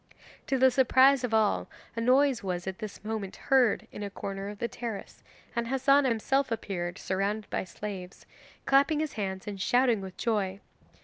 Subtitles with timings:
[0.47, 4.49] To the surprise of all a noise was at this moment heard in a corner
[4.49, 5.21] of the terrace,
[5.55, 8.25] and Hassan himself appeared surrounded by slaves,
[8.65, 10.59] clapping his hands and shouting with joy.